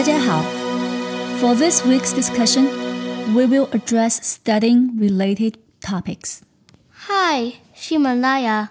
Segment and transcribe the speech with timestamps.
[0.00, 0.42] 大家好.
[1.40, 2.64] For this week's discussion,
[3.34, 6.40] we will address studying related topics.
[7.06, 8.70] Hi, Ximalaya.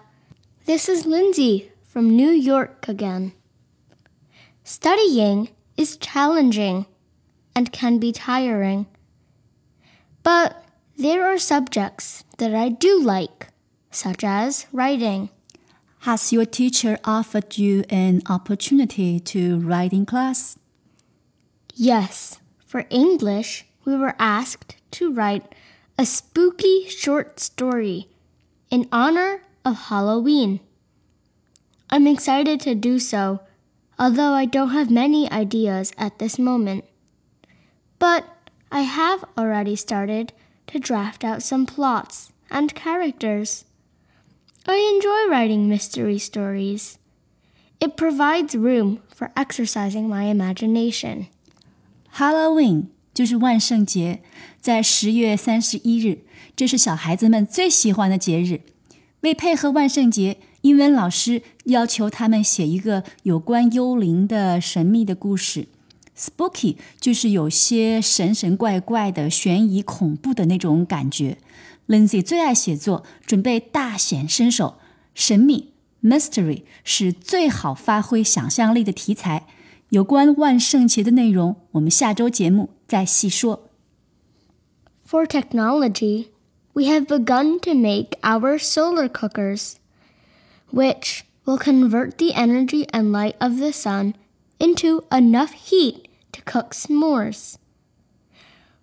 [0.66, 3.34] This is Lindsay from New York again.
[4.64, 6.88] Studying is challenging
[7.56, 8.88] and can be tiring.
[10.24, 10.66] But
[10.98, 13.50] there are subjects that I do like,
[13.92, 15.30] such as writing.
[16.00, 20.58] Has your teacher offered you an opportunity to write in class?
[21.82, 25.56] Yes, for English, we were asked to write
[25.98, 28.10] a spooky short story
[28.70, 30.60] in honor of Halloween.
[31.90, 33.40] I'm excited to do so,
[33.98, 36.84] although I don't have many ideas at this moment.
[37.98, 38.26] But
[38.70, 40.34] I have already started
[40.68, 43.64] to draft out some plots and characters.
[44.68, 46.98] I enjoy writing mystery stories.
[47.80, 51.30] It provides room for exercising my imagination.
[52.20, 54.22] Halloween 就是万圣节，
[54.60, 58.60] 在十月三十一日，这是小孩子们最喜欢的节日。
[59.22, 65.70] 为配合万圣节，英文老师要求他们写一个有关幽灵的神秘的故事。
[66.18, 71.38] Spooky 就是有些神神怪怪的、悬疑恐怖的那种感觉。
[71.88, 74.76] Lindsay 最爱写作，准备大显身手。
[75.16, 75.72] 神秘
[76.04, 79.48] （mystery） 是最好发挥想象力的题材。
[79.90, 83.70] 有关万圣节的内容，我们下周节目再细说。
[85.08, 86.28] For technology,
[86.74, 89.78] we have begun to make our solar cookers,
[90.72, 94.14] which will convert the energy and light of the sun
[94.60, 96.04] into enough heat
[96.34, 97.56] to cook s'mores.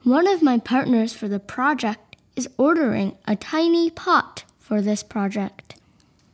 [0.03, 5.77] One of my partners for the project is ordering a tiny pot for this project.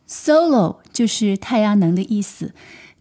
[0.09, 2.55] Solar 就是太阳能的意思。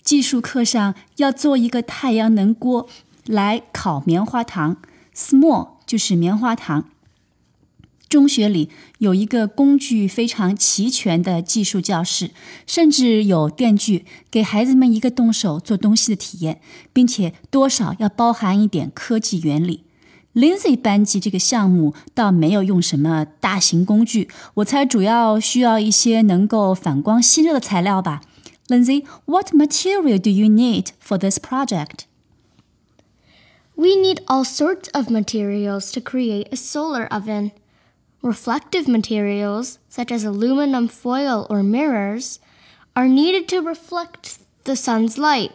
[0.03, 2.87] 技术课上要做一个太阳能锅
[3.25, 4.77] 来烤棉花糖
[5.15, 6.85] ，small 就是棉花糖。
[8.09, 12.31] 中学里有一个工具非常齐全的技术教室，
[12.67, 16.59] 甚至有电锯，给孩子们一个动手做东西的体验，
[16.91, 19.85] 并且多少要包含一点科技原理。
[20.33, 28.21] Lindsay 班级这个项目倒没有用什么大型工具，我猜主要需要一些能够反光吸热的材料吧。
[28.71, 32.07] Lindsay, what material do you need for this project?
[33.75, 37.51] We need all sorts of materials to create a solar oven.
[38.21, 42.39] Reflective materials, such as aluminum foil or mirrors,
[42.95, 45.51] are needed to reflect the sun's light.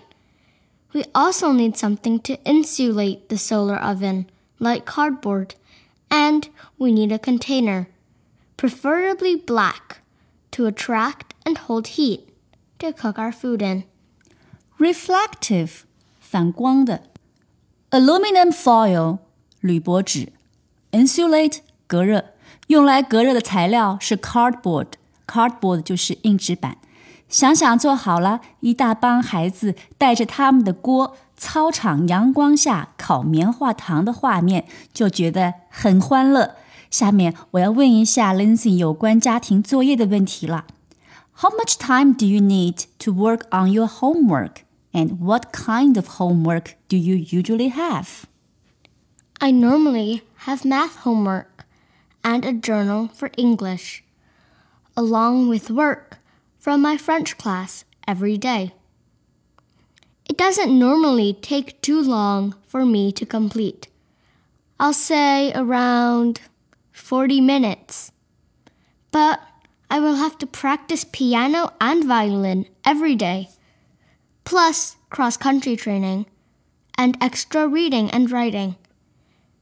[0.93, 4.29] We also need something to insulate the solar oven,
[4.59, 5.55] like cardboard,
[6.11, 7.89] and we need a container,
[8.59, 10.01] preferably black,
[10.51, 12.29] to attract and hold heat
[12.79, 13.85] to cook our food in.
[14.79, 15.71] Reflective
[16.21, 17.03] 反光的
[17.91, 19.19] ，aluminum foil
[19.61, 20.33] 铝箔纸
[20.93, 22.27] ，insulate 隔热，
[22.67, 26.77] 用来隔热的材料是 cardboard，cardboard 就是硬纸板。
[27.29, 36.55] 想想做好了，一大帮孩子带着他们的锅，操场阳光下烤棉花糖的画面，就觉得很欢乐。
[36.89, 40.67] 下面我要问一下 Lindsay 有关家庭作业的问题了。
[41.37, 44.65] How much time do you need to work on your homework?
[44.95, 48.27] And what kind of homework do you usually have?
[49.39, 51.67] I normally have math homework
[52.25, 54.03] and a journal for English,
[54.97, 56.19] along with work
[56.59, 58.73] from my French class every day.
[60.29, 63.89] It doesn't normally take too long for me to complete.
[64.81, 66.41] I'll say around
[66.93, 68.11] 40 minutes.
[69.11, 69.41] But
[69.90, 73.50] I will have to practice piano and violin every day,
[74.46, 76.26] plus cross country training
[76.96, 78.76] and extra reading and writing.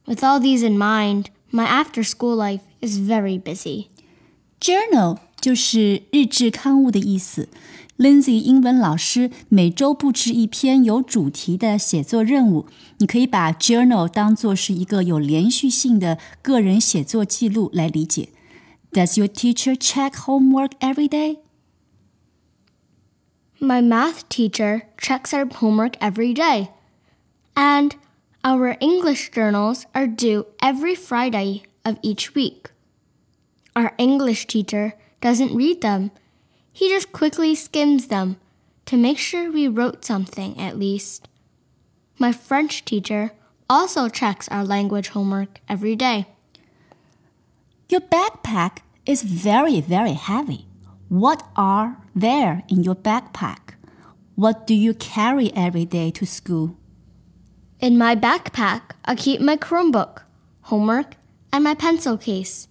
[0.06, 3.88] With all these in mind, my after school life is very busy.
[4.60, 7.50] Journal 就是日志刊物的意思。
[7.98, 12.66] Lindsay 英文老师每周布置一篇有主题的写作任务，
[13.00, 18.30] 你可以把 journal 当做是一个有连续性的个人写作记录来理解。
[18.95, 21.41] Does your teacher check homework every day?
[23.59, 26.71] My math teacher checks our homework every day.
[27.57, 27.97] And
[28.45, 32.71] our English journals are due every Friday of each week.
[33.75, 36.13] Our English teacher doesn't read them,
[36.73, 38.37] he just quickly skims them
[38.87, 41.27] to make sure we wrote something at least.
[42.19, 43.33] My French teacher
[43.69, 46.27] also checks our language homework every day.
[47.89, 50.67] Your backpack is very, very heavy.
[51.09, 53.75] What are there in your backpack?
[54.35, 56.77] What do you carry every day to school?
[57.81, 60.23] In my backpack, I keep my Chromebook,
[60.63, 61.17] homework,
[61.53, 62.67] and my pencil case,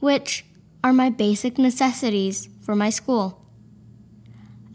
[0.00, 0.44] which
[0.84, 3.44] are my basic necessities for my school.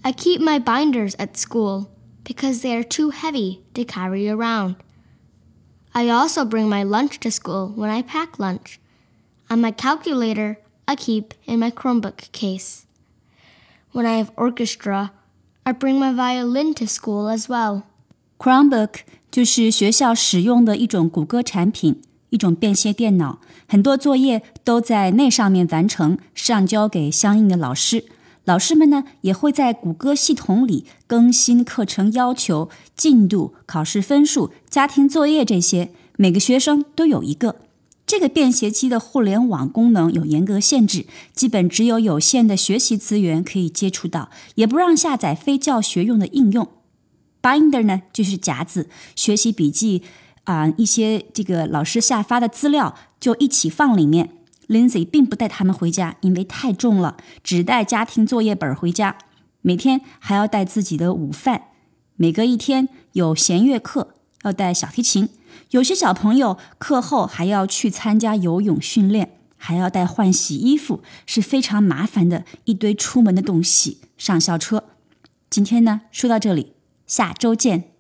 [0.04, 1.90] I keep my binders at school
[2.24, 4.76] because they are too heavy to carry around.
[5.96, 8.80] I also bring my lunch to school when I pack lunch,
[9.50, 12.81] and my calculator I keep in my Chromebook case.
[13.93, 15.11] When I have orchestra,
[15.65, 17.83] I bring my violin to school as well.
[18.39, 19.01] Chromebook
[19.31, 23.39] 就是学校使用的一种谷歌产品，一种便携电脑，
[23.69, 28.05] 很多作业都在那上面完成，上交给相应的老师。
[28.45, 37.57] 老师们呢也会在谷歌系统里更新课程要求、进度、考试分数、家庭作业这些，每个学生都有一个。
[38.08, 46.70] 这个便携机的互联网功能有严格限制，基本只有有限的学习资源可以接触到，也不让下载非教学用的应用。
[47.42, 50.04] Binder 呢就是夹子，学习笔记
[50.46, 54.30] 啊一些这个老师下发的资料就一起放里面。
[54.68, 59.18] Lindsay 并不带他们回家，因为太重了，只带家庭作业本回家。
[59.62, 61.64] 每天还要带自己的午饭，
[62.16, 65.30] 每隔一天有弦乐课，要带小提琴。
[65.72, 74.00] 有些小朋友课后还要去参加游泳训练，还要带换洗衣服，是非常麻烦的一堆出门的东西。
[74.18, 74.84] 上校车，
[75.50, 76.74] 今天呢说到这里，
[77.06, 77.97] 下周见。